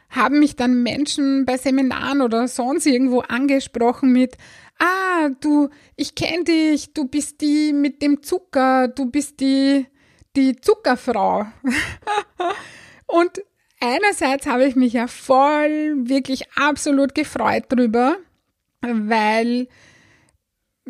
haben 0.09 0.39
mich 0.39 0.55
dann 0.55 0.81
Menschen 0.81 1.45
bei 1.45 1.57
Seminaren 1.57 2.23
oder 2.23 2.47
sonst 2.47 2.87
irgendwo 2.87 3.19
angesprochen 3.19 4.11
mit, 4.11 4.37
ah, 4.79 5.29
du, 5.39 5.69
ich 5.97 6.15
kenne 6.15 6.45
dich, 6.45 6.95
du 6.95 7.05
bist 7.05 7.41
die 7.41 7.73
mit 7.73 8.01
dem 8.01 8.23
Zucker, 8.23 8.87
du 8.87 9.05
bist 9.05 9.39
die, 9.39 9.85
die 10.35 10.55
Zuckerfrau. 10.55 11.45
und 13.05 13.43
einerseits 13.79 14.45
habe 14.47 14.65
ich 14.65 14.75
mich 14.75 14.93
ja 14.93 15.07
voll, 15.07 15.95
wirklich 15.97 16.51
absolut 16.55 17.15
gefreut 17.15 17.65
drüber, 17.69 18.17
weil 18.81 19.67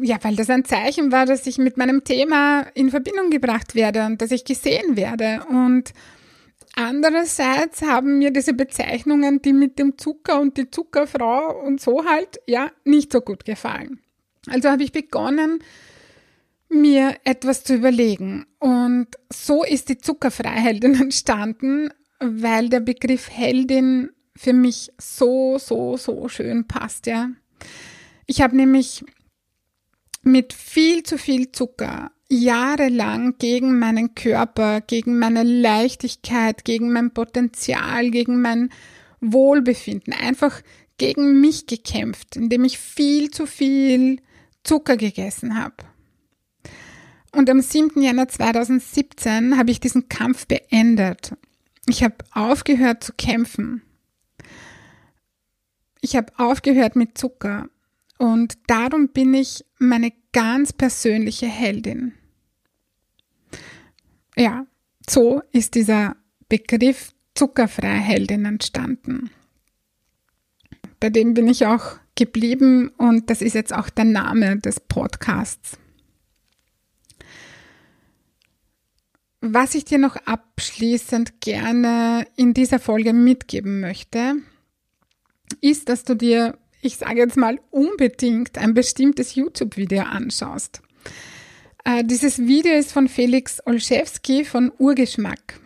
ja, 0.01 0.17
weil 0.21 0.35
das 0.35 0.49
ein 0.49 0.65
Zeichen 0.65 1.11
war, 1.11 1.25
dass 1.25 1.47
ich 1.47 1.57
mit 1.57 1.77
meinem 1.77 2.03
Thema 2.03 2.61
in 2.73 2.89
Verbindung 2.89 3.29
gebracht 3.29 3.75
werde 3.75 4.05
und 4.05 4.21
dass 4.21 4.31
ich 4.31 4.45
gesehen 4.45 4.95
werde. 4.95 5.43
Und 5.49 5.93
andererseits 6.75 7.81
haben 7.81 8.19
mir 8.19 8.31
diese 8.31 8.53
Bezeichnungen, 8.53 9.41
die 9.41 9.53
mit 9.53 9.79
dem 9.79 9.97
Zucker 9.97 10.39
und 10.39 10.57
die 10.57 10.69
Zuckerfrau 10.69 11.61
und 11.65 11.81
so 11.81 12.05
halt, 12.05 12.39
ja, 12.47 12.71
nicht 12.85 13.11
so 13.11 13.21
gut 13.21 13.45
gefallen. 13.45 13.99
Also 14.47 14.69
habe 14.69 14.83
ich 14.83 14.91
begonnen, 14.91 15.59
mir 16.69 17.15
etwas 17.23 17.63
zu 17.63 17.75
überlegen. 17.75 18.45
Und 18.59 19.07
so 19.31 19.63
ist 19.63 19.89
die 19.89 19.97
Zuckerfreiheldin 19.97 20.95
entstanden, 21.01 21.89
weil 22.19 22.69
der 22.69 22.79
Begriff 22.79 23.29
Heldin 23.29 24.09
für 24.35 24.53
mich 24.53 24.91
so, 24.99 25.57
so, 25.57 25.97
so 25.97 26.27
schön 26.29 26.67
passt, 26.67 27.07
ja. 27.07 27.29
Ich 28.25 28.41
habe 28.41 28.55
nämlich 28.55 29.03
mit 30.23 30.53
viel 30.53 31.03
zu 31.03 31.17
viel 31.17 31.51
Zucker 31.51 32.11
jahrelang 32.29 33.35
gegen 33.39 33.79
meinen 33.79 34.13
Körper, 34.13 34.81
gegen 34.81 35.17
meine 35.17 35.43
Leichtigkeit, 35.43 36.63
gegen 36.63 36.91
mein 36.91 37.11
Potenzial, 37.11 38.11
gegen 38.11 38.41
mein 38.41 38.69
Wohlbefinden, 39.19 40.13
einfach 40.13 40.61
gegen 40.97 41.41
mich 41.41 41.65
gekämpft, 41.65 42.35
indem 42.35 42.65
ich 42.65 42.77
viel 42.77 43.31
zu 43.31 43.45
viel 43.47 44.21
Zucker 44.63 44.97
gegessen 44.97 45.57
habe. 45.61 45.75
Und 47.31 47.49
am 47.49 47.61
7. 47.61 48.01
Januar 48.01 48.27
2017 48.27 49.57
habe 49.57 49.71
ich 49.71 49.79
diesen 49.79 50.09
Kampf 50.09 50.47
beendet. 50.47 51.33
Ich 51.87 52.03
habe 52.03 52.17
aufgehört 52.31 53.03
zu 53.03 53.13
kämpfen. 53.13 53.81
Ich 56.01 56.15
habe 56.15 56.31
aufgehört 56.37 56.95
mit 56.95 57.17
Zucker 57.17 57.69
und 58.17 58.57
darum 58.67 59.09
bin 59.09 59.33
ich 59.33 59.65
meine 59.79 60.13
ganz 60.31 60.73
persönliche 60.73 61.47
Heldin. 61.47 62.13
Ja, 64.35 64.65
so 65.09 65.41
ist 65.51 65.75
dieser 65.75 66.15
Begriff 66.47 67.13
zuckerfreie 67.35 67.99
Heldin 67.99 68.45
entstanden. 68.45 69.31
Bei 70.99 71.09
dem 71.09 71.33
bin 71.33 71.47
ich 71.47 71.65
auch 71.65 71.97
geblieben 72.15 72.89
und 72.97 73.29
das 73.29 73.41
ist 73.41 73.53
jetzt 73.53 73.73
auch 73.73 73.89
der 73.89 74.05
Name 74.05 74.59
des 74.59 74.79
Podcasts. 74.79 75.77
Was 79.41 79.75
ich 79.75 79.85
dir 79.85 79.97
noch 79.97 80.15
abschließend 80.15 81.41
gerne 81.41 82.27
in 82.35 82.53
dieser 82.53 82.79
Folge 82.79 83.13
mitgeben 83.13 83.79
möchte, 83.79 84.35
ist, 85.61 85.89
dass 85.89 86.03
du 86.03 86.15
dir 86.15 86.57
ich 86.81 86.97
sage 86.97 87.19
jetzt 87.19 87.37
mal 87.37 87.59
unbedingt 87.71 88.57
ein 88.57 88.73
bestimmtes 88.73 89.35
YouTube-Video 89.35 90.03
anschaust. 90.03 90.81
Äh, 91.83 92.03
dieses 92.03 92.39
Video 92.39 92.73
ist 92.73 92.91
von 92.91 93.07
Felix 93.07 93.61
Olszewski 93.65 94.45
von 94.45 94.71
Urgeschmack. 94.77 95.59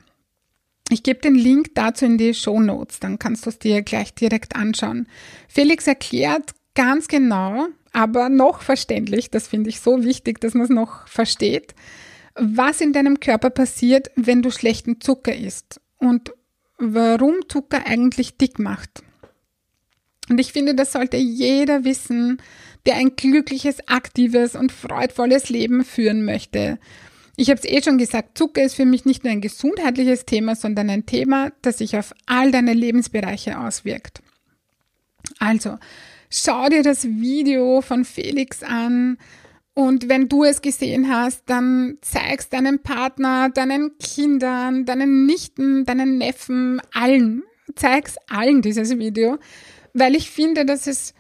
Ich 0.90 1.04
gebe 1.04 1.22
den 1.22 1.36
Link 1.36 1.76
dazu 1.76 2.06
in 2.06 2.18
die 2.18 2.34
Show 2.34 2.60
Notes, 2.60 3.00
dann 3.00 3.18
kannst 3.18 3.46
du 3.46 3.50
es 3.50 3.60
dir 3.60 3.82
gleich 3.82 4.14
direkt 4.14 4.56
anschauen. 4.56 5.08
Felix 5.48 5.88
erklärt 5.88 6.54
ganz 6.76 7.08
genau, 7.08 7.68
aber 7.94 8.30
noch 8.30 8.62
verständlich, 8.62 9.30
das 9.30 9.48
finde 9.48 9.70
ich 9.70 9.80
so 9.80 10.04
wichtig, 10.04 10.42
dass 10.42 10.54
man 10.54 10.64
es 10.64 10.70
noch 10.70 11.08
versteht, 11.08 11.74
was 12.36 12.82
in 12.82 12.94
deinem 12.94 13.20
Körper 13.20 13.50
passiert, 13.50 14.10
wenn 14.16 14.42
du 14.42 14.52
schlechten 14.52 15.02
Zucker 15.02 15.36
isst 15.36 15.82
und 15.98 16.34
warum 16.78 17.36
Zucker 17.48 17.86
eigentlich 17.86 18.38
dick 18.38 18.60
macht. 18.60 19.04
Und 20.30 20.40
ich 20.40 20.54
finde, 20.54 20.74
das 20.74 20.94
sollte 20.94 21.18
jeder 21.18 21.84
wissen, 21.84 22.42
der 22.86 22.96
ein 22.96 23.16
glückliches, 23.16 23.88
aktives 23.88 24.56
und 24.56 24.72
freudvolles 24.72 25.50
Leben 25.50 25.84
führen 25.84 26.26
möchte. 26.26 26.80
Ich 27.36 27.50
habe 27.50 27.60
es 27.60 27.66
eh 27.66 27.82
schon 27.82 27.98
gesagt, 27.98 28.38
Zucker 28.38 28.64
ist 28.64 28.76
für 28.76 28.86
mich 28.86 29.06
nicht 29.06 29.24
nur 29.24 29.32
ein 29.32 29.42
gesundheitliches 29.42 30.26
Thema, 30.26 30.56
sondern 30.56 30.90
ein 30.90 31.06
Thema, 31.06 31.52
das 31.62 31.80
sich 31.80 31.98
auf 31.98 32.14
all 32.26 32.52
deine 32.52 32.74
Lebensbereiche 32.74 33.60
auswirkt. 33.60 34.22
Also, 35.40 35.78
schau 36.30 36.70
dir 36.70 36.84
das 36.84 37.06
Video 37.06 37.82
von 37.82 38.06
Felix 38.06 38.62
an 38.62 39.18
und 39.76 40.08
wenn 40.08 40.30
du 40.30 40.44
es 40.44 40.62
gesehen 40.62 41.10
hast, 41.10 41.44
dann 41.48 41.98
zeigst 42.02 42.54
deinem 42.54 42.80
Partner, 42.80 43.50
deinen 43.50 43.98
Kindern, 43.98 44.86
deinen 44.86 45.26
Nichten, 45.26 45.86
deinen 45.86 46.18
Neffen, 46.20 46.80
allen, 46.94 47.44
zeig's 47.76 48.16
allen 48.30 48.62
dieses 48.62 48.98
Video, 49.00 49.40
weil 49.94 50.16
ich 50.16 50.30
finde, 50.30 50.66
dass 50.66 50.86
es 50.86 51.14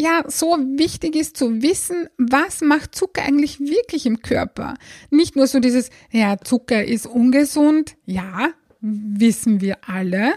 ja 0.00 0.22
so 0.26 0.56
wichtig 0.58 1.16
ist 1.16 1.36
zu 1.36 1.60
wissen, 1.60 2.08
was 2.16 2.62
macht 2.62 2.94
Zucker 2.94 3.22
eigentlich 3.22 3.60
wirklich 3.60 4.06
im 4.06 4.22
Körper. 4.22 4.74
Nicht 5.10 5.36
nur 5.36 5.46
so 5.46 5.60
dieses, 5.60 5.90
ja, 6.10 6.38
Zucker 6.38 6.84
ist 6.84 7.06
ungesund, 7.06 7.96
ja, 8.06 8.50
wissen 8.80 9.60
wir 9.60 9.78
alle, 9.86 10.34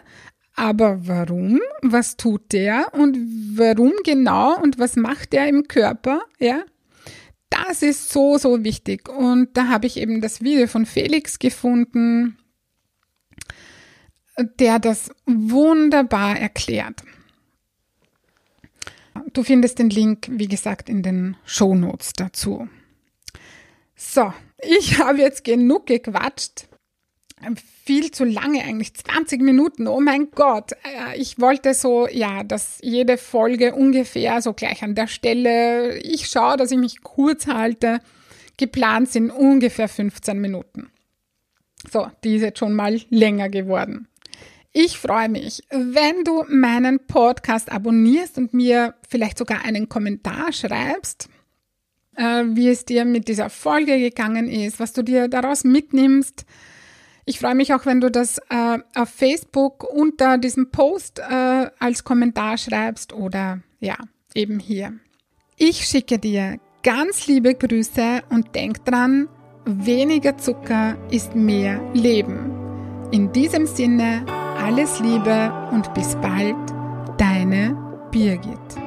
aber 0.56 1.08
warum? 1.08 1.60
Was 1.82 2.18
tut 2.18 2.52
der? 2.52 2.94
Und 2.94 3.18
warum 3.56 3.94
genau? 4.04 4.60
Und 4.62 4.78
was 4.78 4.96
macht 4.96 5.32
der 5.32 5.48
im 5.48 5.68
Körper? 5.68 6.22
Ja, 6.40 6.64
das 7.52 7.84
ist 7.84 8.10
so, 8.10 8.38
so 8.38 8.64
wichtig. 8.64 9.08
Und 9.10 9.56
da 9.56 9.68
habe 9.68 9.86
ich 9.86 9.98
eben 9.98 10.22
das 10.22 10.42
Video 10.42 10.68
von 10.68 10.86
Felix 10.88 11.38
gefunden, 11.38 12.38
der 14.60 14.80
das 14.80 15.12
wunderbar 15.26 16.40
erklärt. 16.40 17.04
Du 19.34 19.44
findest 19.44 19.80
den 19.80 19.90
Link, 19.90 20.28
wie 20.32 20.48
gesagt, 20.48 20.90
in 20.90 21.04
den 21.04 21.38
Show 21.46 21.76
Notes 21.76 22.14
dazu. 22.14 22.68
So, 23.96 24.34
ich 24.62 24.98
habe 25.04 25.20
jetzt 25.20 25.44
genug 25.44 25.86
gequatscht. 25.86 26.68
Viel 27.86 28.12
zu 28.12 28.24
lange 28.26 28.64
eigentlich, 28.64 28.94
20 28.94 29.42
Minuten. 29.42 29.88
Oh 29.88 30.00
mein 30.00 30.32
Gott, 30.32 30.74
äh, 30.74 31.18
ich 31.18 31.40
wollte 31.40 31.74
so, 31.74 32.08
ja, 32.08 32.44
dass 32.44 32.80
jede 32.82 33.18
Folge 33.18 33.74
ungefähr 33.76 34.42
so 34.42 34.54
gleich 34.54 34.84
an 34.84 34.96
der 34.96 35.08
Stelle, 35.08 35.98
ich 35.98 36.28
schaue, 36.28 36.58
dass 36.58 36.72
ich 36.72 36.78
mich 36.78 37.02
kurz 37.02 37.48
halte. 37.48 38.00
Geplant 38.58 39.12
sind 39.12 39.32
ungefähr 39.32 39.88
15 39.88 40.40
Minuten. 40.40 40.92
So, 41.92 42.08
die 42.24 42.36
ist 42.36 42.44
jetzt 42.44 42.60
schon 42.60 42.74
mal 42.74 43.02
länger 43.10 43.50
geworden. 43.50 44.08
Ich 44.74 44.98
freue 44.98 45.28
mich, 45.28 45.64
wenn 45.70 46.24
du 46.24 46.46
meinen 46.48 47.06
Podcast 47.06 47.72
abonnierst 47.72 48.38
und 48.38 48.54
mir 48.54 48.96
vielleicht 49.10 49.38
sogar 49.38 49.66
einen 49.66 49.90
Kommentar 49.90 50.54
schreibst, 50.54 51.28
äh, 52.16 52.44
wie 52.46 52.70
es 52.70 52.86
dir 52.86 53.04
mit 53.04 53.28
dieser 53.28 53.50
Folge 53.50 54.00
gegangen 54.00 54.48
ist, 54.48 54.80
was 54.80 54.94
du 54.94 55.04
dir 55.04 55.28
daraus 55.28 55.66
mitnimmst. 55.66 56.46
Ich 57.26 57.40
freue 57.40 57.56
mich 57.56 57.74
auch, 57.74 57.86
wenn 57.86 58.02
du 58.02 58.10
das 58.10 58.40
äh, 58.50 58.80
auf 58.96 59.10
Facebook 59.10 59.84
unter 59.84 60.38
diesem 60.38 60.72
Post 60.72 61.20
äh, 61.20 61.70
als 61.80 62.04
Kommentar 62.04 62.58
schreibst 62.58 63.14
oder 63.14 63.60
ja, 63.80 63.96
eben 64.34 64.60
hier. 64.60 64.94
Ich 65.58 65.86
schicke 65.86 66.18
dir 66.18 66.60
ganz 66.84 67.28
liebe 67.28 67.54
Grüße 67.54 68.22
und 68.30 68.56
denk 68.56 68.84
dran, 68.86 69.28
weniger 69.66 70.38
Zucker 70.38 70.98
ist 71.12 71.36
mehr 71.36 71.80
Leben. 71.94 73.10
In 73.12 73.32
diesem 73.32 73.68
Sinne, 73.68 74.26
alles 74.58 75.00
Liebe 75.00 75.52
und 75.72 75.94
bis 75.94 76.16
bald, 76.16 76.56
deine 77.18 77.76
Birgit. 78.12 78.81